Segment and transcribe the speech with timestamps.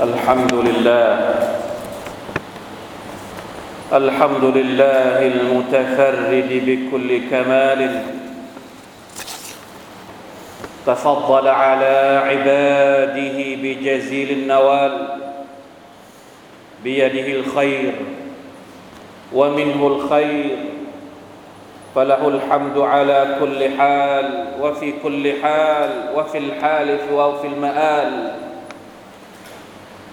[0.00, 1.08] الحمد لله.
[3.92, 8.02] الحمد لله المتفرد بكل كمال.
[10.86, 14.94] تفضل على عباده بجزيل النوال
[16.84, 17.94] بيده الخير
[19.32, 20.56] ومنه الخير.
[21.94, 24.26] فله الحمد على كل حال
[24.60, 28.32] وفي كل حال وفي الحال وفي المآل.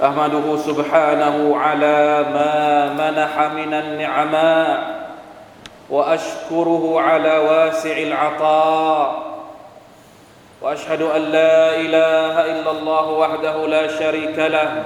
[0.04, 4.98] أحمده سبحانه على ما منح من النعماء
[5.90, 9.28] وأشكره على واسع العطاء
[10.62, 14.84] وأشهد أن لا إله إلا الله وحده لا شريك له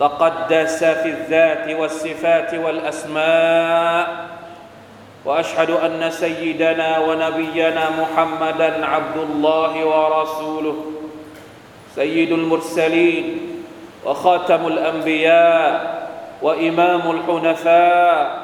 [0.00, 4.26] تقدس في الذات والصفات والأسماء
[5.24, 10.76] وأشهد أن سيدنا ونبينا محمدا عبد الله ورسوله
[11.94, 13.51] سيد المرسلين
[14.04, 16.02] وخاتم الأنبياء
[16.42, 18.42] وإمام الحنفاء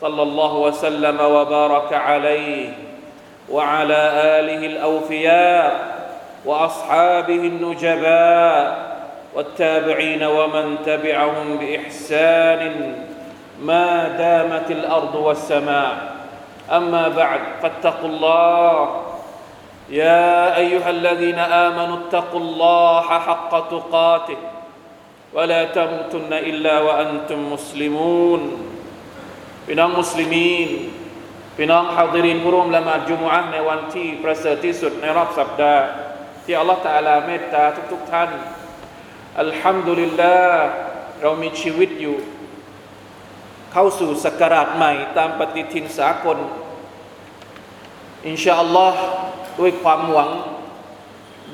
[0.00, 2.72] صلى الله وسلم وبارك عليه
[3.50, 5.72] وعلى آله الأوفياء
[6.44, 8.90] وأصحابه النجباء
[9.34, 12.94] والتابعين ومن تبعهم بإحسان
[13.62, 15.96] ما دامت الأرض والسماء.
[16.72, 19.02] أما بعد فاتقوا الله.
[19.90, 24.36] يا أيها الذين آمنوا اتقوا الله حق تقاته.
[25.35, 28.41] ولا تموتن الا وانتم مسلمون
[29.65, 30.69] พี่น้องมุสลิมีน
[31.57, 35.83] พี่น้องฮาดิรินผู้ร่วมละหมาดจุมอะห์ในวันที่ประเสริฐที่สุดในรอบสัปดาห์
[36.43, 38.29] ที่อัลลอฮฺตะอาลาเมตตาทุกๆท่าน
[39.41, 40.65] อัลฮัมดุลิลลาห์
[41.21, 42.17] เรามีชีวิตอยู่
[43.71, 46.37] เข้าสู่สกราชใหม่ตามปฏิทินสากล
[48.27, 49.01] อินชาอัลลอฮ์
[49.59, 50.29] ด้วยความหวัง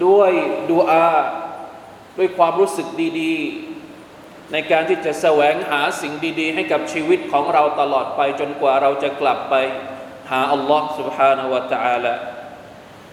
[0.06, 0.32] ด้วย
[0.72, 1.08] ดูอา
[2.18, 2.88] ด้วยความรู้สึก
[3.20, 9.56] ดีๆ ในการที่จะแสวงหาสิ่งดีๆ ให้กับชีวิตของเราตลอดไปจนกว่าเราจะกลับไป
[10.32, 12.14] หาอัลลอฮ์ سبحانه และ تعالى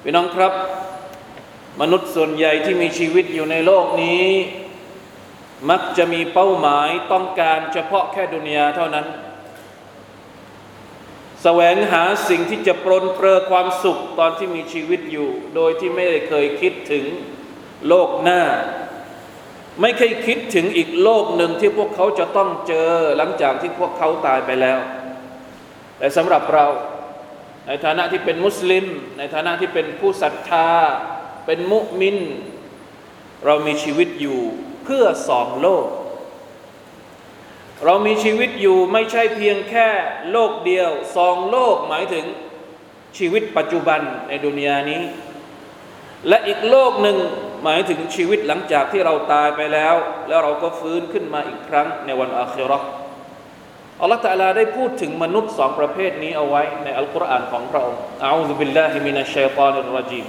[0.03, 0.53] พี่น้องครับ
[1.81, 4.25] มนุษย์ส่วนใหญ่ที่มีชีวิตอยู่ในโลกนี้
[5.71, 9.07] มักจะมีเป้าหมายต้องการเฉพาะแค่ดุนยาเท่านั้น
[11.43, 17.05] แสวงหาสิ่งที่จะปรนเปรอความสุขตอนที่มีชีวิตอยู่ โดยที่ไม่ได้เคยคิดถึง
[17.89, 18.43] โลกหน้า
[19.82, 24.80] ไม่เคยคิดถึงอีกโลกหนึ่งที่พวกเขาจะต้องเจอหลังจากที่พวกเขาตายไปแล้ว
[25.98, 26.66] แต่สำหรับเรา
[27.68, 28.86] ในฐานะที่เป็นมุสลิม
[29.18, 30.70] ในฐานะที่เป็นผู้ศรัทธา
[31.46, 32.18] เป็นมุมิน
[33.46, 34.40] เรามีชีวิตอยู่
[34.84, 35.88] เพื่อสองโลก
[37.86, 39.88] เรามีชีวิตอยู่ไม่ใช่เพียงแค่
[40.32, 42.26] โลกเดียวสองโลกหมายถึง
[43.18, 45.02] ชีวิตปัจจุบันในดุนยานี้
[46.28, 47.18] และอีกโลกหนึ่ง
[47.65, 49.95] หมายถึงชีวิตหลังจากที่เราตายไปแล้ว
[50.29, 52.89] แล้วเราก็ฟื้นขึ้นมาอีกครั้งในวันอาคิเราะห์
[54.01, 60.27] อัลลอฮฺตะลาได้พูดถึงมนุษย์สองประเภทนี้เอาไว้ในอัลกุรอานของพระองค์อาอูซุบิลลาฮิมินัชชัยฏานิรรจีม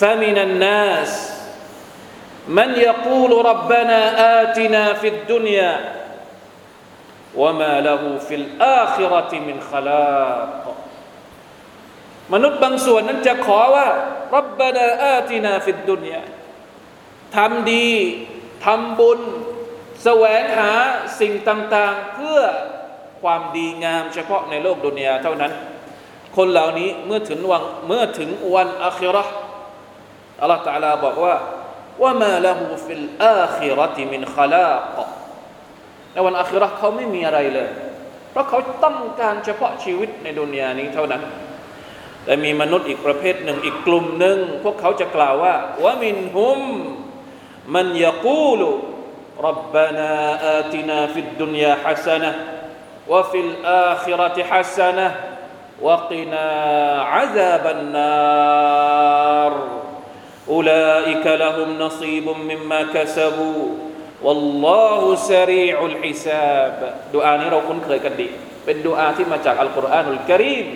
[0.00, 1.10] فمن الناس
[2.48, 4.00] من يقول ربنا
[4.42, 5.72] آتنا في الدنيا
[7.36, 10.62] وما له في الآخرة من خلاق
[12.32, 13.86] มนุษย์บางส่วนนั้นจะขอว่า
[14.35, 16.21] รับบานาอาตินาฟิดดุนยา
[17.35, 17.89] ทำดี
[18.65, 19.19] ทำบุญ
[20.03, 20.71] แสวงหา
[21.19, 22.39] สิ่งต่างๆ เพื่อ
[23.21, 25.51] ความดีงามเฉพาะในโลกดุนยาเท่านั้น
[26.37, 29.25] คนเหล่านี้เมื่อถึงวันเมื่อถึงวันอาคิรา
[30.41, 31.35] อัลลอฮฺตะอาลาบอกว่า
[32.03, 34.97] ว่ามาละหูฟิลอาคิรติมินขลาค
[36.13, 37.69] ในวันอาคิราะเขาไม่มีอะไรเลย
[38.31, 41.21] เพราะเขาต้องการเฉพาะชีวิตในดุนยานี้เท่านั้น
[42.24, 45.54] แต่มีมนุษย์อีกประเภทหนึ่งอีกกลุ่มหนึ่งพวกเขาจะกล่าวว่า
[45.84, 46.60] วะมินฮุม
[47.74, 48.70] มันยะกูลุ
[49.48, 50.10] ربنا
[50.58, 52.32] آتنا في الدنيا حسنة
[53.08, 55.08] وفي الآخرة حسنة
[55.82, 56.46] وقنا
[57.02, 59.52] عذاب النار
[60.48, 63.64] أولئك لهم نصيب مما كسبوا
[64.22, 66.78] والله سريع الحساب
[67.14, 68.28] ดูอานี้เราคุ้นเคยกันดี
[68.64, 70.66] เป็นดูอาที่มาจากอัลกุรอานอุลกรีม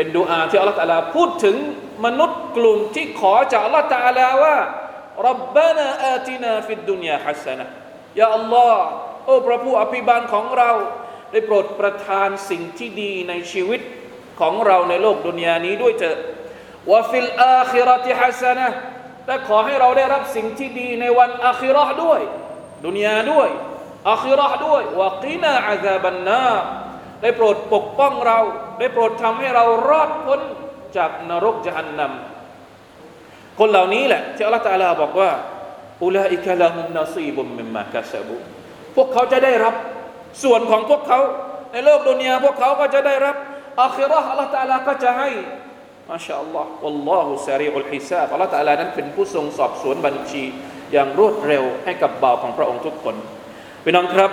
[0.00, 1.56] เป็นดูอาที่อัลลอฮฺตาลาพูดถึง
[2.04, 4.56] มนุษย์กลุ่มที่ขอจากอัลลอฮฺตาลาว่า
[5.28, 7.64] ربنا آتنا في الدنيا حسنة يا
[8.20, 8.86] الله
[9.24, 10.70] โอ้พระผู้อภิบาลของเรา
[11.32, 13.80] ได้โปรดประทานสิ่งที่ดีในชีวิต
[14.40, 16.18] ของเราในโลกดุนยานี้ด้วยเถิด
[16.90, 18.68] وفي الآخرة حسنة
[19.26, 22.20] และขอให้เราได้รับสิ่งที่ดีในวันอาคิราะห์ด้วย
[22.86, 23.48] ดุนยาด้วย
[24.10, 26.46] อาคิราะห์ด้วยوقنا عذاب النار
[27.22, 28.40] ได้โปรดปกป้องเรา
[28.78, 30.40] ได้โปรดทำให้เรารอดพ้น
[30.96, 35.30] จากนรกจหันนำคนเหล่านี้แหละที่อัลลอฮฺตะอาลาบอกว่า
[36.04, 38.36] อุลาอิกะละฮุมนาซีบุมมิมมากะซบุ
[38.96, 39.74] พวกเขาจะได้รับ
[40.44, 41.20] ส่วนของพวกเขา
[41.72, 43.36] ในโลกดุนยาพวกเขาก็จะได้รับ
[43.82, 45.30] อาคิราอัลลอฮฺตะอาลาก็จะให้
[46.10, 50.44] มาชาอัลลอฮ์วัลลอฮุซารีอุลฮิซาบอัลลอฮฺตะอาลานั้นเป็นผู้ทรงสอบสวนบัญชี
[50.92, 53.14] อย่างรวดเร็วให้กับบ่าวของพระองค์ทุกคน
[53.84, 54.30] พี่น้องครับ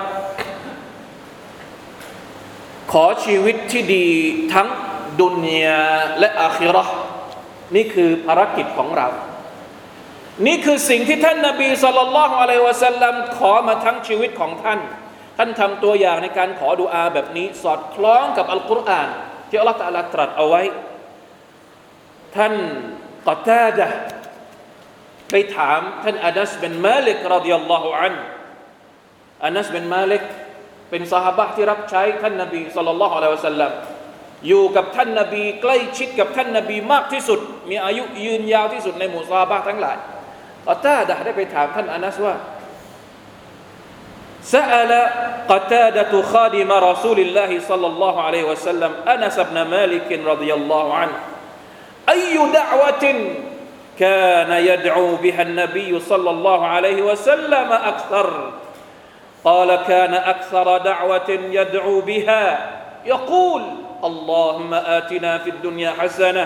[2.91, 4.07] ขอชีวิตที่ดี
[4.53, 4.67] ทั้ง
[5.21, 5.85] ดุนยา
[6.19, 6.93] และอาคิราะห์
[7.75, 9.07] นี่คือภารกิจของเรา
[10.47, 14.79] นี่คือสิ่งที่ท่านนาบีสุลต่านละฮ์อะลัยวะสัลลัมขอมาทั้งชีวิตของท่าน
[15.37, 19.07] ท่านทำตัวอย่างในการขอดุอาแบบนี้ สอดคล้องกับอัลกุรอาน
[19.49, 20.61] ที่อัลลอฮฺตะลาตรัสเอาไว้
[22.35, 22.53] ท่าน
[23.27, 23.87] กอตาดะ
[25.31, 28.15] ไปถามท่านอานัสเป็นมาลิกรดิยัลลอฮุอัน
[29.45, 30.23] อานัสเป็นมาลิก
[30.90, 33.72] เป็นสหบะที่รับใช้ท่านนบีสุลต่านละฮ์อะลัยวะสัลลัม
[34.48, 37.40] อยู่กับท่านนบีใกล้ชิดกับท่านนบีมากที่สุด
[37.70, 39.96] มีอายุยืนยาวที่สุดในหมู่ซาบะทั้งหลาย
[40.66, 42.36] กอตาดะได้ไปถามท่านอานัสว่า
[44.42, 44.92] سأل
[45.48, 51.16] قتادة خادم رسول الله صلى الله عليه وسلم أنس بن مالك رضي الله عنه
[52.08, 53.04] أي دعوة
[53.98, 58.26] كان يدعو بها النبي صلى الله عليه وسلم أكثر
[59.44, 62.44] قال كان أكثر دعوة يدعو بها
[63.04, 63.62] يقول
[64.04, 66.44] اللهم آتنا في الدنيا حسنة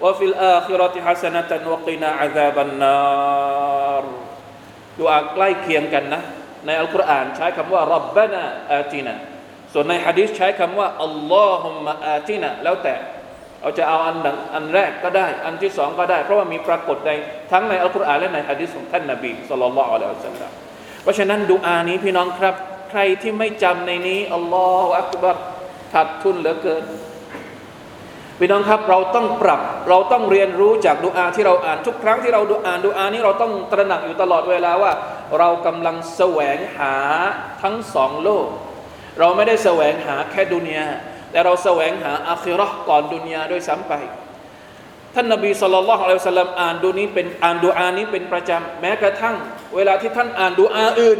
[0.00, 4.04] وفي الآخرة حسنة وقنا عذاب النار
[4.98, 6.22] ดูอาใกล้เคียงกันนะ
[6.66, 8.42] ในอัลกุรอานใช้คำว่ารับบานา
[8.72, 9.14] อาตินา
[9.72, 12.94] ส่วนในฮะดิษใช้คำว่าอัลลอฮุมะอาตินาแล้วแต่
[13.60, 17.10] เราจะเอาอันดังอันแรกก็ได้ อันที่สองก็ได้ เพราะว่ามีปรากฏใน
[17.52, 20.65] ทั้งในอัลกุรอานและในฮะดิษของท่านนบีสุลต่านละอัลลอฮฺสัลลัมเพ
[21.07, 22.55] ราะฉะนั้นดูอานี้พี่น้องครับ
[22.89, 25.37] ใครที่ไม่จำในนี้อัลลอฮฺอักบัร
[25.93, 26.83] ขาดทุนเหลือเกิน
[28.39, 34.91] พี่น้องครับเราต้องปรับเราต้องเรียนรู้จากดูอาที่เราอ่านทุกครั้งที่เราดูอ่านดูอานี้เราต้องตระหนักอยู่ตลอดเวลาว่า
[35.39, 36.93] เรากำลังแสวงหา
[37.61, 38.47] ทั้งสองโลก
[39.19, 40.87] เราไม่ได้แสวงหาแค่ดุนยา
[41.31, 43.93] แต่เราแสวงหาอาคิราะห์ก่อนดุนยาด้วยซ้ำไป
[45.16, 49.34] ท่านนบีสุลต่านละฮ์อะลัยฮิวะสัลลัมอ่านดูนี้เป็นอ่านดูอานี้เป็นประจำแม้กระทั่ง
[49.74, 51.18] เวลาที่ท่านอ่านดูอาอื่น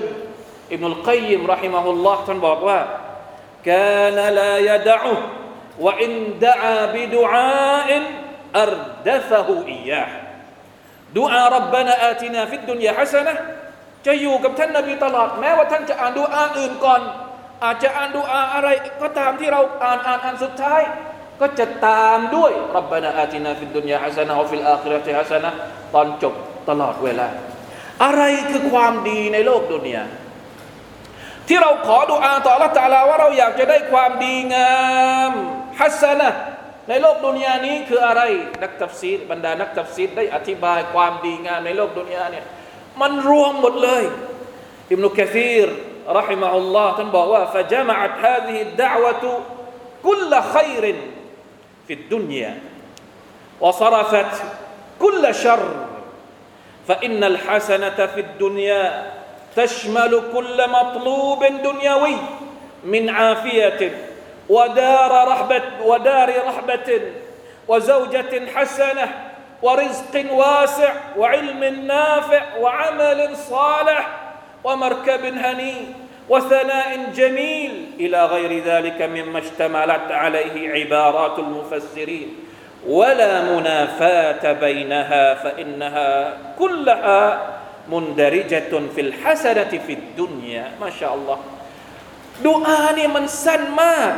[0.72, 2.78] อิบนุลกัยยิมรอฮิมะฮุลลอฮ์ท่านบอกว่า
[3.70, 5.16] كان لا يدعه
[5.78, 7.90] وإن دعا بدعاء
[8.56, 10.08] أردفه إياه
[11.14, 13.34] دعاء ربنا آتنا في الدنيا حسنة
[14.06, 17.00] จะอยู่กับท่านนบีตลอด แม้ว่าท่านจะอ่านดูอาอื่นก่อน
[17.64, 18.68] อาจจะอ่านดูอาอะไร
[19.02, 20.82] ก็ตามที่เราอ่านอ่านอ่านสุดท้าย
[21.40, 25.50] ก็จะตามด้วยรับบานาอาตินาฟิดดุนยาฮัสนะฟิลอาคิเราะติฮัสนะ
[25.94, 26.34] ตอนจบ
[26.68, 27.28] ตลอดเวลา
[28.04, 30.04] อะไรคือความดีในโลกดุนยา
[31.48, 34.74] ที่เราขอดุอาต่อละตาลาว่าเราอยากจะได้ความดีงา
[35.30, 35.32] ม
[35.80, 36.30] ฮัสนะ
[36.88, 38.22] ในโลกดุนยานี้คืออะไร
[38.62, 42.44] นักตัฟซีดบรรดานักตัฟซีดได้อธิบายความดีงามในโลกดุนยาเนี่ย
[43.00, 44.04] มันรวมหมดเลย
[44.90, 45.68] อิบนุกะซีร
[46.20, 49.24] رحمه الله ท่านบอกว่า فجمعت هذه الدعوة
[50.06, 50.84] كل خير
[51.87, 52.59] في الدنيا
[53.61, 54.43] وصرفت
[54.99, 55.85] كل شر
[56.87, 59.11] فإن الحسنة في الدنيا
[59.55, 62.15] تشمل كل مطلوب دنيوي
[62.83, 63.91] من عافية
[64.49, 67.01] ودار رحبة ودار رحبة
[67.67, 74.07] وزوجة حسنة ورزق واسع وعلم نافع وعمل صالح
[74.63, 75.73] ومركب هني
[76.28, 82.28] وثناء جميل إلى غير ذلك مما اشتملت عليه عبارات المفسرين
[82.86, 86.10] ولا منافاة بينها فإنها
[86.58, 87.22] كلها
[87.88, 91.38] مندرجة في الحسنة في الدنيا ما شاء الله
[92.46, 94.12] ดูอาเนี่ยมันสั้นมาก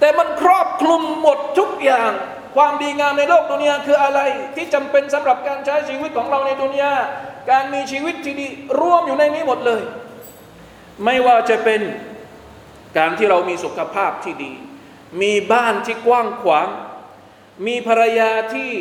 [0.00, 2.12] แต่มันครอบคลุมหมดทุกอย่าง
[2.56, 4.20] ความดีงามในโลกดุนยาคืออะไร
[4.56, 6.92] ที่จำเป็นสำหรับการใช้ชีวิตของเราในดุนยา
[7.50, 8.48] การมีชีวิตที่ดี
[8.80, 9.82] รวมอยู่ในนี้หมดเลย
[11.05, 11.81] ไม่ว่าจะเป็น
[12.97, 14.53] การที่เรามีสุขภาพที่ดี
[15.21, 16.69] มีบ้านที่กว้างขวาง
[17.67, 18.71] มีภรรยาที่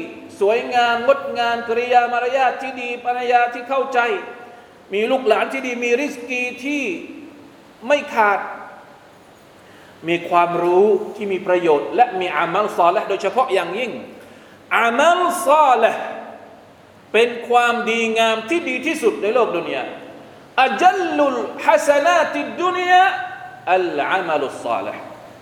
[0.40, 3.98] สวยงามงดงามกริยามารยาทที่ดีภรรยาที่เข้าใจ
[4.94, 6.84] มีลูกหลานที่ดี มีริสกีที่
[7.86, 8.40] ไม่ขาด
[10.08, 13.92] มีความรู้ที่มีประโยชน์ และมีอามัลซอละโดยเฉพาะอย่างยิ่ง
[14.76, 15.94] อามัลซอละ
[17.12, 19.84] เป็นความดีงามที่ดีที่สุดในโลกดุนยา
[20.64, 20.84] อัจ
[21.16, 23.04] ลุลฮัสนาติดดุนยา
[23.74, 24.94] อัลอามัลุซอละ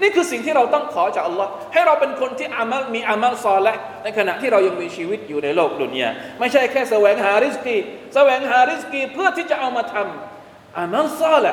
[0.03, 7.77] นี่คือสิ่งที่เราต้องขอจากอัลลอฮ์ให้เราเป็นคนที่อามัลมีอามัลซอละในขณะที่เรายังมีชีวิตอยู่ในโลกดุนยาไม่ใช่แค่แสวงหาริสกี
[8.15, 11.53] แสวงหาริสกีเพื่อที่จะเอามาทำอามัลซอละ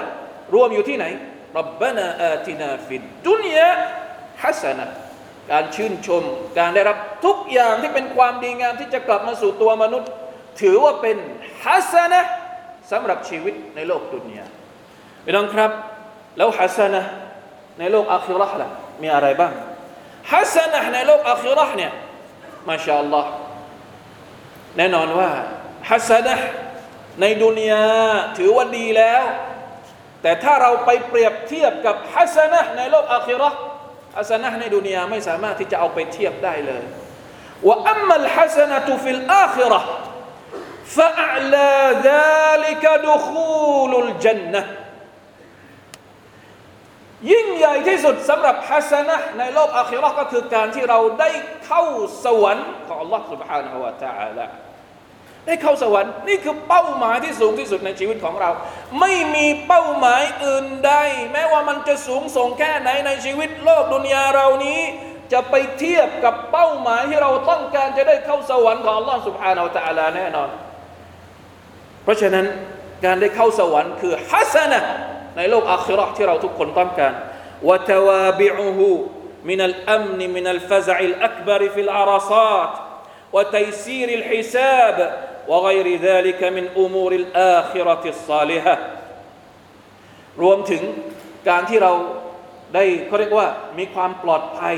[0.56, 1.06] รวมอยู่ที่ไหน
[1.58, 3.70] รับบานาอาตินาฟิดดุนยา
[4.44, 4.86] ฮัสนะ
[5.52, 6.24] การชื่นชม
[6.58, 10.10] การได้รับทุกอย่างที่เป็นความดีงามที่จะกลับมาสู่ตัวมนุษย์
[10.62, 11.18] ถือว่าเป็น
[11.66, 12.22] ฮัสนะ
[12.92, 14.46] สำหรับชีวิตในโลกดุนยา
[15.26, 15.72] พี่น้องครับ
[16.38, 17.02] แล้วฮัสนะ
[17.80, 18.68] ในโลกอาคิราะห์ล่ะ
[19.02, 19.54] มีอะไรบ้าง
[20.32, 21.92] ฮัสนะในโลกอาคิราะห์เนี่ย
[22.70, 23.30] มาชาอัลลอฮ์
[24.78, 25.30] แน่นอนว่า
[25.90, 26.36] ฮัสนะ
[27.22, 27.86] ในดุนยา
[28.38, 29.24] ถือว่าดีแล้ว
[30.22, 33.58] แต่ถ้าเราไปเปรียบเทียบกับฮัสนะในโลกอาคิราะห์
[34.18, 36.84] ฮัสนะในดุนยาไม่สามารถที่จะเอาไปเทียบได้เลย
[37.68, 39.68] ว่าอัมมัลฮัสนะตุฟิลอาคิ
[40.95, 41.75] เราะห์ فأعلى
[42.11, 44.63] ذلك دخول الجنة
[47.31, 51.31] ยิ่งใหญ่ที่สุดสำหรับฮัสนะในโลกอาคิเราะห์ก็คือการที่เราได้
[51.67, 51.83] เข้า
[52.25, 54.47] สวรรค์ของ Allah سبحانه และ تعالى
[55.47, 58.51] ได้เข้าสวรรค์นี่คือเป้าหมายที่สูงที่สุดในชีวิตของเรา
[59.01, 60.93] ไม่มีเป้าหมายอื่นใด
[61.33, 64.81] แม้ว่ามันจะสูงส่งแค่ไหนในชีวิตโลกดุนยาเรานี้
[65.33, 70.49] จะไปเทียบกับเป้าหมายที่เราต้องการจะได้เข้าสวรรค์ของ Allah سبحانه และ تعالى แน่นอน
[72.03, 72.47] เพราะฉะนั้น
[73.05, 74.81] การได้เข้าสวรรค์คือฮัสนะ
[75.37, 77.13] ในโลกอาคิเราะห์ที่เราทุกคนต้องการ
[77.69, 78.89] วะตวาบิอุฮู
[79.49, 82.73] มินัลอัมนมินัลฟซอิลอักบรฟิลอาราซาต
[83.37, 84.97] وتيسير الحساب
[85.51, 88.77] وغير ذلك من أمور الآخرة الصالحة
[90.43, 90.83] รวมถึง
[91.49, 91.93] การที่เรา
[92.75, 93.49] ได้เขาเรียกว่า
[93.79, 94.77] มีความปลอดภัย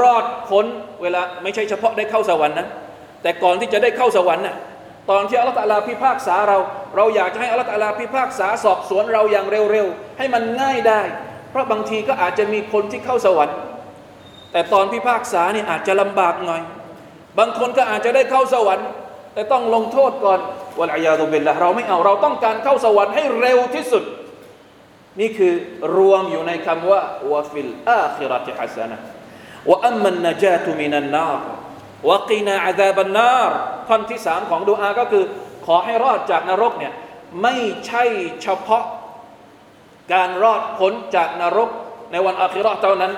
[0.00, 0.66] รอดพ้น
[1.02, 2.66] เวลาไม่ใช่เฉพาะได้เข้าสวรรค์นะ
[3.22, 4.56] แต่ก่อนที่จะได้เข้าสวรรค์นะ
[5.09, 6.57] ตอนที่อัลลอฮฺตะลาพิพากษาเรา
[6.95, 11.01] เราอยากจะให้อัลลอฮฺตะลาพิพากษาสอบสวนเราอย่างเร็วๆ ให้มันง่ายได้
[11.51, 13.57] เพราะบางทีก็อาจจะมีคนที่เข้าสวรรค์
[14.51, 16.61] แต่ตอนพิพากษานี่อาจจะลำบากหน่อย
[17.37, 18.87] บางคนก็อาจจะได้เข้าสวรรค์
[19.33, 20.39] แต่ต้องลงโทษก่อน
[20.79, 24.03] والعياذ بالله เราไม่เอาเราต้องการเข้าสวรรค์ให้เร็วที่สุด
[25.19, 25.53] นี่คือ
[25.97, 31.41] รวมอยู่ในคำว่าوفي الآخرة حسنة وأما النجاة من النار
[32.09, 33.51] وقنا عذاب النار
[33.88, 35.24] ท่อนที่สามของดูอาก็คือ
[35.66, 36.92] ขอให้รอดจากนรกเนี่ย
[37.42, 37.54] ไม่
[37.86, 38.04] ใช่
[38.42, 38.84] เฉพาะ
[40.12, 41.70] การรอดพ้นจากนรก
[42.12, 43.12] ในวันอาคิเราะห์เท่านั้น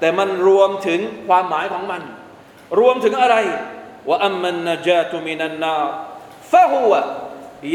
[0.00, 2.02] แต่มันรวมถึงความหมายของมัน
[2.78, 3.36] รวมถึงอะไร
[4.08, 5.86] ว่าอัมมันนจาตุมินันนาร
[6.50, 7.00] ฟะฮุวะ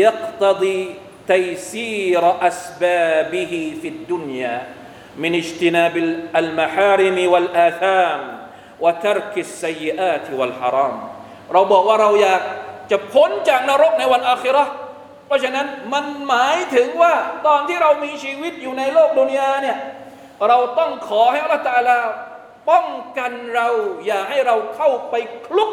[0.03, 0.81] ยักตดี
[1.27, 4.67] تيسير أسبابه في الدنيا
[5.17, 5.97] من اجتناب
[6.35, 8.21] المحارم والآثام
[8.79, 10.95] وترك السيئات والحرام
[11.52, 12.42] เราบอกว่าเราอยาก
[12.90, 14.72] จะพ้นจากนรกในวันอาคิราะห์
[15.26, 17.14] เพราะฉะนั้นมันหมายถึงว่า
[17.46, 19.78] ตอนที่เรามีชีวิตอยู่ในโลกดุนยาเนี่ย
[20.48, 21.98] เราต้องขอให้อัลลอฮฺตะอาลา
[22.70, 22.86] ป้อง
[23.18, 23.68] กันเรา
[24.06, 25.14] อย่าให้เราเข้าไป
[25.46, 25.70] คลุก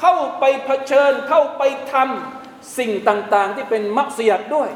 [0.00, 1.62] เข้าไปเผชิญ เข้าไป
[1.92, 4.70] ทำสิ่งต่างๆ ที่เป็นมักเสียดด้วย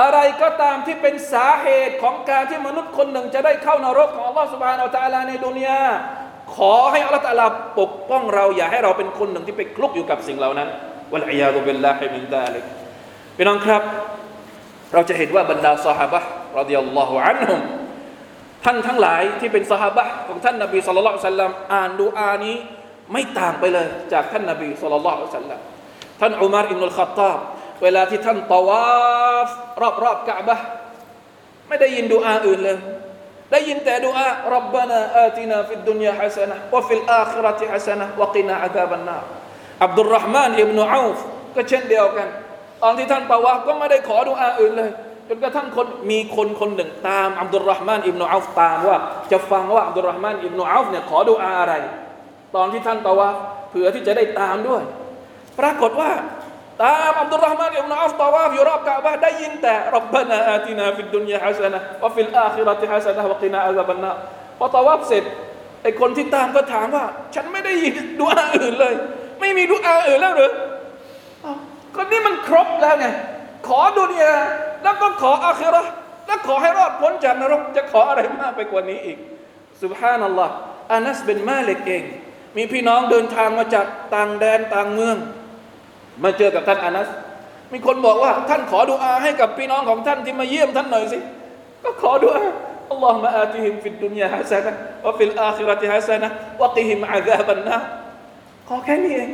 [0.00, 5.84] อะไรก็ตามที่เป็นสาเหตุของการที่มนุษย์คนหนึ่งจะได้เข้านรกของอัลลอฮฺสุบานอัลตะอาลาในดุนยา
[6.56, 7.46] ขอให้อัลลอฮฺตะอาลา
[7.80, 10.68] ปกป้องเราอย่าให้เราเป็นคนหนึ่งที่ไปคลุกอยู่กับสิ่งเหล่านั้น
[11.12, 12.64] والعياذ بالله من ذلك
[13.36, 13.82] พี่น้องครับ
[14.94, 16.14] เราจะเห็นว่าบรรดาสหาย
[16.58, 17.60] رضي الله عنهم
[18.64, 22.56] ท่านทั้งหลายที่เป็นสหายของท่านนบีصلى الله عليه وسلم อ่านดูอานี้
[23.12, 25.60] ไม่ต่างไปเลย จากท่านนบีصلى الله عليه وسلم
[26.20, 27.38] ท่านอุมารอิบนุลขัตตาบ
[27.82, 29.48] เวลาที่ท่านตาวาฟ
[29.80, 30.56] รอบรอบกะอ์บะฮ์
[31.68, 32.78] ไม่ได้ยินดูอาอื่นเลย
[33.50, 39.16] ได้ยินแต่ดูอาربنا آتنا في الدنيا حسنة وفي الآخرة حسنة وقنا عذاب النار
[39.84, 41.16] อับดุลรห์มานอิบนุอาฟ
[41.54, 42.28] ก็เช่นเดียวกัน
[42.82, 44.90] ตอนที่ท่านตาวาฟก็ไม่ได้ขอดูอาอื่นเลย
[45.28, 48.98] จนกระทั่งคนมีคนคนหนึ่งตามอับดุลรห์มานอิบนุอาฟตามว่า
[49.32, 51.74] จะฟังว่าอับดุลรห์มานอิบนุอาฟเนี่ยขอดูอาอะไร
[52.56, 53.36] ตอนที่ท่านตาวาฟ
[53.70, 54.82] เผื่อที่จะได้ตามด้วย
[55.58, 56.10] ปรากฏว่า
[56.82, 64.10] ตามอับดุลรห์มานอิบนุอาฟตาวาฟอยู่รอบกะอ์บะฮ์ได้ยินแต่ربنا آتنا في الدنيا حسنة وفي الآخرة حسنة وقنا عذاب النار
[64.58, 65.24] พอตาวาฟเสร็จ
[65.82, 68.94] ไอคนที่ตามก็ถามว่า ฉันไม่ได้ยินดุอาอื่นเลย
[69.40, 70.52] ไม่มีดุอาอื่นแล้วหรือ
[71.94, 73.06] ก็นี่มันครบแล้วไง
[73.68, 74.34] ขอดุนยา
[74.82, 75.90] แล้วก็ขออาคิราะห์
[76.26, 79.18] แล้วขอให้รอดพ้นจากนรกจะขออะไรมากไปกว่านี้อีก
[79.82, 80.52] สุบฮานัลลอฮ์
[80.92, 82.02] อานัสเป็นมาเล็กเอง
[82.56, 85.16] มีพี่น้องเดินทางมาจากต่างแดนต่างเมือง
[86.24, 87.08] มาเจอกับท่านอานัส
[87.72, 91.18] มีคนบอกว่า ท่านขอดุอาให้กับพี่น้องของท่านที่มาเยี่ยมท่านหน่อยสิ
[91.82, 92.42] ก็ขอดุอา
[92.90, 97.76] اللهم آتهم في الدنيا حسنة وفي الآخرة حسنة وقهم عذاب النار
[98.68, 99.30] ขอแค่นี้เอง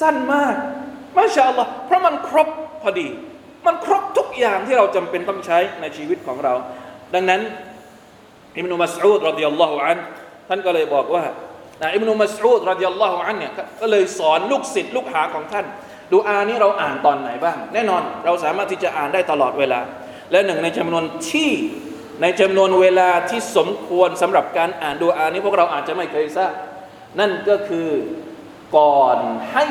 [0.00, 0.54] สั้นมาก
[1.16, 2.48] ما شاء الله เพราะมันครบ
[2.82, 3.08] พอดี
[3.66, 6.54] มันครบทุกอย่างที่เราจำเป็นต้องใช้ในชีวิตของเรา
[7.14, 7.40] ดังนั้น
[8.56, 9.98] อิบนุมัสอูดรดิยัลลอฮุอัน
[10.48, 11.22] ท่านก็เลยบอกว่า
[11.94, 15.66] อิบนุมัสอูดรดิยัลลอฮุอันเนี่ยก็เลยสอนลูกศิษย์ลูกหาของท่าน
[16.12, 19.80] ดูอานี้เราอ่านตอนไหนบ้าง แน่นอนเราสามารถที่จะอ่านได้ตลอดเวลา
[20.30, 21.50] และหนึ่งในจำนวนที่
[22.22, 26.52] ในจำนวนเวลาที่สมควรสำหรับการอ่านดูอานี้พวกเราอาจจะไม่เคยทราบ
[27.18, 27.88] นั่นก็คือ
[28.76, 29.18] ก่อน
[29.52, 29.64] ให้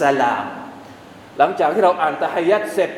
[0.00, 0.46] สลาม
[1.38, 2.90] หลังจากที่เราอ่านตะฮยัดเสร็จ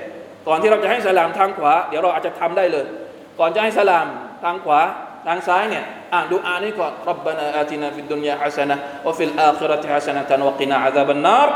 [0.49, 2.87] ก่อนที่เราจะให้สลามทางขวา เดี๋ยวเราอาจจะทำได้เลย
[3.39, 4.07] ก่อนจะให้สลาม
[4.45, 4.81] ทางขวา
[5.27, 5.85] ทางซ้ายเนี่ย
[6.15, 11.49] อ่านดูอานี้ก่อนربنا آتنا في الدنيا حسنة وفي الآخرة حسنة وقنا عذاب النار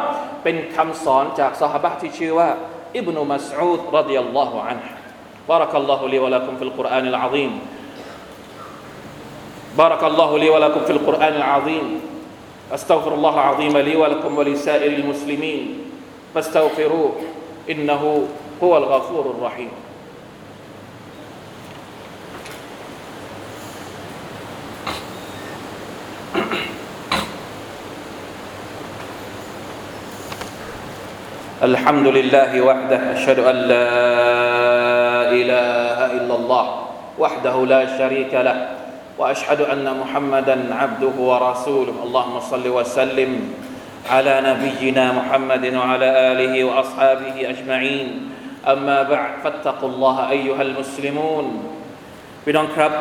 [0.46, 2.50] เป็นคำสอนจากสหบะที่ชื่อว่า
[2.98, 5.02] อิบนุมัสอูดรดิยัลลอฮุอันฮ์
[5.50, 7.52] بارك الله لي ولكم في القرآن العظيم
[9.78, 12.02] بارك الله لي ولكم في القرآن العظيم
[12.74, 15.62] أستغفر الله العظيم لي ولكم ولسائر المسلمين
[16.36, 17.12] فاستغفروه
[17.70, 18.28] إنه
[18.64, 19.70] هو الغفور الرحيم
[31.57, 33.89] الحمد لله وحده أشهد أن لا
[35.33, 36.67] إله إلا الله
[37.17, 38.77] وحده لا شريك له
[39.17, 41.97] وأشهد أن محمدا عبده ورسوله.
[42.05, 43.31] اللهم صل وسلم
[44.05, 48.09] على نبينا محمد وعلى آله وأصحابه أجمعين.
[48.69, 51.47] أما بعد فاتقوا الله أيها المسلمون.
[52.45, 52.93] พี่น้องครับ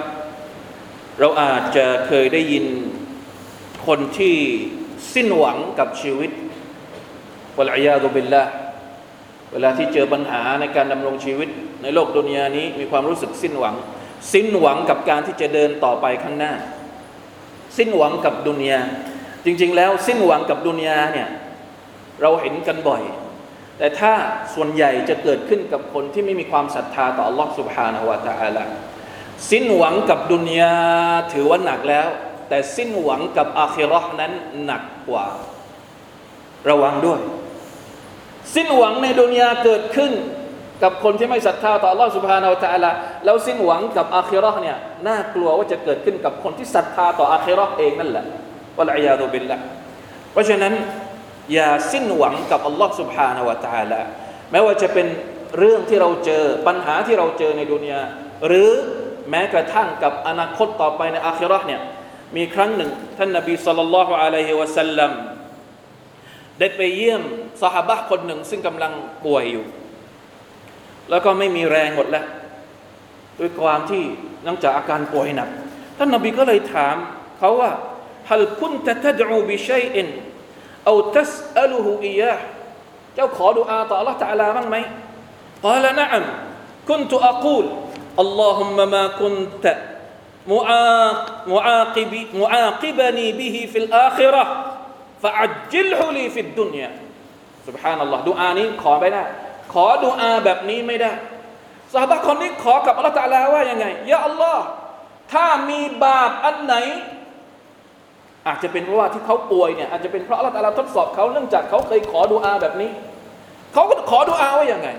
[1.19, 2.65] เราอาจจะเคยได้ยิน
[3.88, 4.35] คนที่
[5.13, 6.31] สิ้นหวังกับชีวิต
[7.59, 8.42] วะลัยยาตุบิลละ
[9.52, 11.49] เวลาที่เจอปัญหาในการดำรงชีวิต
[11.83, 13.75] ในโลกดุนยานี้มีความรู้สึกสิ้นหวัง
[14.33, 16.52] สิ้นหวังกับการที่จะเดินต่อไปข้างหน้า
[17.78, 18.80] สิ้นหวังกับดุนยา
[19.45, 21.28] จริง ๆ แล้วสิ้นหวังกับดุนยาเนี่ย
[22.21, 23.02] เราเห็นกันบ่อย
[23.78, 24.12] แต่ถ้า
[24.54, 28.64] ส่วนใหญ่จะเกิดขึ้นกับคนที่ไม่มีความศรัทธาต่อ Allah سبحانه และ تعالى
[29.50, 30.75] สิ้นหวังกับดุนยา
[31.33, 32.09] ถือว่าหนักแล้ว
[32.49, 34.33] แต่สิ้นหวังกับอาคิเราะห์นั้น
[34.64, 35.26] หนักกว่า
[36.69, 37.21] ระวังด้วย
[38.54, 40.12] สิ้นหวังในดุนยาเกิดขึ้น
[40.83, 42.90] กับคนที่ไม่ศรัทธาต่อ Allah سبحانه และ تعالى
[43.25, 44.76] แล้วสิ้นหวังกับอาคิเราะห์เนี่ย
[45.09, 48.25] น่ากลัวว่าจะเกิดขึ้นกับคนที่ศรัทธาต่ออาคิเราะห์เองนั่นแหละ
[48.78, 49.57] วะลัยยาตุบิลละ
[50.33, 50.75] เพราะฉะนั้น
[51.52, 54.00] อย่าสิ้นหวังกับ Allah سبحانه และ تعالى
[54.50, 55.06] แม้ว่าจะเป็น
[55.58, 58.00] เรื่องที่เราเจอปัญหาที่เราเจอในดุนยา
[58.47, 58.71] หรือ
[59.30, 61.80] แม้กระทั่งกับอนาคตต่อไปในอาคิเราะห์เนี่ย
[62.36, 65.10] มีครั้งหนึ่ง ท่านนบีสัลลัลลอฮุอะลัยฮิวะสัลลัม
[66.58, 67.23] ได้ไปเยี่ยม
[67.63, 68.93] สหบะคนหนึ่ง ซึ่งกำลัง
[69.25, 69.65] ป่วยอยู่
[71.10, 72.26] แล้วก็ไม่มีแรงหมดแล้ว
[73.39, 74.02] ด้วยความที่
[74.43, 75.49] เนื่องจากอาการป่วยหนัก
[75.99, 76.97] ท่านนบีก็เลยถาม
[77.39, 77.71] เขาว่า
[78.30, 80.06] ฮัลคุนตะตะดูบิชัยอิน
[80.86, 82.34] เอาตัสอัลุฮูอียะ
[83.15, 84.76] เจ้าขอดุอาต่อ Allah ตะอาลาบ้างไหม
[85.63, 86.25] قال نعم
[86.89, 87.67] كنت أقول
[88.19, 89.65] اللهم ما كنت
[90.49, 94.45] معاقب معاقبني به في الآخرة
[95.24, 96.90] ฟะอัจจิลฮุลีฟิดดุนยา
[97.68, 99.24] สุบฮานัลลอฮ์ดูอานี้ขอไม่ได้
[99.74, 101.12] ขอดูอาแบบนี้ไม่ได้
[101.94, 104.64] สาบะคนนี้ขอกับอัลลอฮ์ตลาว่ายังไงยาอัลลอฮ์
[105.34, 106.75] ถ้ามีบาปอันไหน
[108.48, 112.92] อาจจะเป็นเพราะว่าที่เขาป่วยเนี่ยอาจจะเป็นเพราะอัลลอฮ์ทดสอบเขาเนื่องจากเขาเคยขอดูอาแบบนี้
[113.74, 114.90] เขาก็ขอดูอาว่ายังไง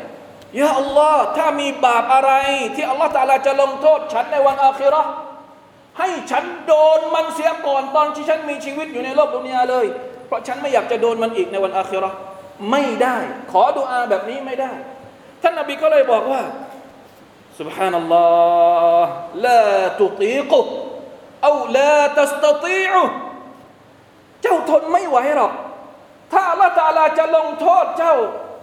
[0.60, 2.32] ยาอัลลอฮ์ถ้ามีบาปอะไร
[2.74, 3.10] ที่อัลลอฮ์
[3.46, 5.10] จะลงโทษฉันในวันอาคิเราะห์
[5.99, 9.85] ให้ฉันโดนมันเสียก่อนตอนที่ฉันมีชีวิตอยู่ในโลกดุนยาเลย
[10.27, 12.17] เพราะฉันไม่อยากจะโดนมันอีกในวันอาคิเราะห์
[12.71, 13.17] ไม่ได้
[13.51, 14.71] ขอดุอาแบบนี้ไม่ได้
[15.41, 16.43] ท่านนบีก็เลยบอกว่า
[17.59, 19.03] سبحان الله
[19.45, 19.63] لا
[20.01, 20.65] تطيقه
[21.47, 23.05] أو لا تستطيعه
[24.41, 25.53] เจ้าทนไม่ไหวหรอก
[26.31, 28.15] ถ้าอัลลอฮฺตาลาจะลงโทษเจ้า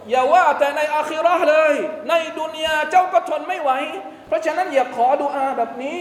[0.09, 1.73] อย่าว่าแต่ในอาคิเราะห์เลย
[2.09, 3.71] ในดุนยาเจ้าก็ทนไม่ไหว
[4.27, 5.99] เพราะฉะนั้นอย่าขอดุอาแบบนี้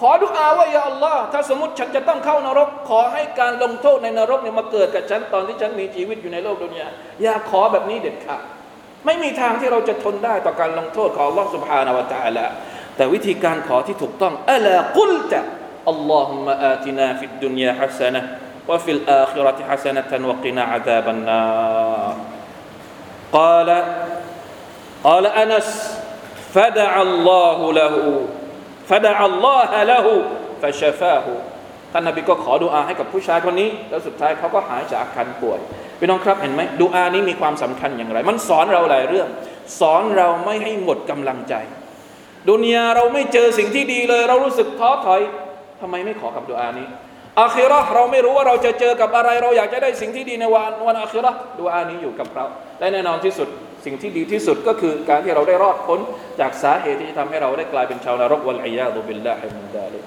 [0.00, 6.88] ขอดุอาว่าอย่าอัลลอฮ์ถ้าสมมติฉันจะต้องเข้านรก ขอให้การลงโทษในนรกเนี่ยมาเกิดกับฉันตอนที่ฉันมีชีวิตอยู่ในโลกดุนยา
[7.22, 8.42] อย่าขอแบบนี้เด็ดขาด
[9.06, 12.46] ไม่มีทางที่เราจะทนได้ต่อการลงโทษของ Allah سبحانه และ تعالى
[12.96, 15.40] แต่วิธีการขอที่ถูกต้องอัลากุลตะ
[15.92, 18.22] اللهم آتنا في الدنيا حسنة
[18.68, 22.14] وفي الآخرة حسنة وقنا عذاب النار
[23.32, 23.68] قال
[25.04, 25.68] قال أنس
[26.54, 27.94] فدعا الله له
[28.89, 30.13] ฟดาอัลลอฮะละหู
[30.61, 31.33] ฟาชฟาหู
[31.91, 35.59] ท่านนบีก็ขอดุอาให้กับผู้ชายคนนี้ แล้วสุดท้ายเขาก็หายจากอาการป่วย
[35.99, 39.27] พี่น้องครับเห็นไหมดุอานี้มีความสำคัญอย่างไร มันสอนเราหลายเรื่อง
[39.79, 41.53] สอนเราไม่ให้หมดกำลังใจ
[42.49, 45.21] ดุนยาเราไม่เจอสิ่งที่ดีเลย เรารู้สึกท้อถอย
[45.81, 46.87] ทำไมไม่ขอกับดุอานี้
[47.39, 52.45] อาคิรอเราไม่รู้ว่าเราจะเจอกับอะไร เราอยากจะได้สิ่งที่ดีในวันวันอาคิรอดุอานี้อยู่กับเรา
[52.79, 53.47] และแน่นอนที่สุด
[53.84, 56.00] สิ่งที่ดีที่สุดก็คือการที่เราได้รอดพ้น
[56.40, 60.04] จากสาเหตุที่จะทำให้เราได้กลายเป็นชาวนรกวัลอียาดุบิลลาฮิมินดาลิก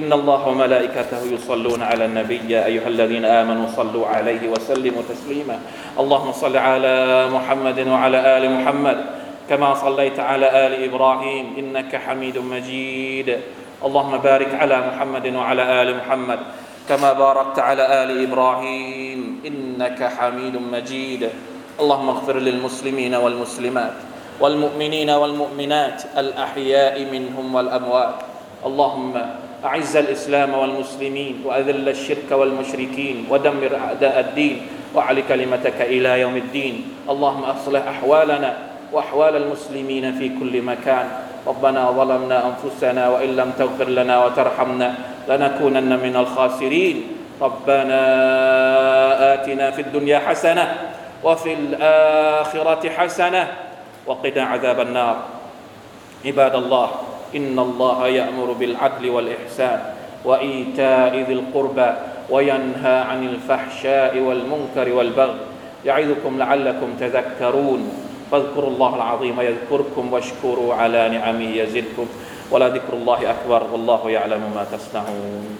[0.00, 5.56] إن الله وملائكته يصلون على النبي يا أيها الذين آمنوا صلوا عليه وسلموا تسليما
[6.00, 8.98] اللهم صل على محمد وعلى آل محمد
[9.48, 13.28] كما صليت على آل إبراهيم إنك حميد مجيد
[13.84, 16.40] اللهم بارك على محمد وعلى آل محمد
[16.88, 21.30] كما باركت على آل إبراهيم إنك حميد مجيد
[21.77, 23.93] اللهم اغفر للمسلمين والمسلمات
[24.41, 28.15] والمؤمنين والمؤمنات الأحياء منهم والأموات.
[28.65, 29.13] اللهم
[29.65, 34.55] أعز الإسلام والمسلمين وأذل الشرك والمشركين ودمر أعداء الدين
[34.95, 37.05] وعلى كلمتك إلى يوم الدين.
[37.09, 38.51] اللهم أصلح أحوالنا
[38.93, 41.05] وأحوال المسلمين في كل مكان.
[41.47, 44.89] ربنا ظلمنا أنفسنا وإن لم تغفر لنا وترحمنا
[45.29, 46.97] لنكونن من الخاسرين.
[47.41, 48.01] ربنا
[49.33, 53.47] آتنا في الدنيا حسنة وفي الآخرة حسنة
[54.05, 55.17] وقنا عذاب النار.
[56.25, 56.89] عباد الله
[57.35, 59.79] إن الله يأمر بالعدل والإحسان
[60.25, 61.89] وإيتاء ذي القربى
[62.29, 65.39] وينهى عن الفحشاء والمنكر والبغي
[65.85, 67.81] يعظكم لعلكم تذكرون.
[68.31, 72.07] فاذكروا الله العظيم يذكركم واشكروا على نعمه يزدكم.
[72.51, 75.57] ولذكر الله أكبر والله يعلم ما تصنعون.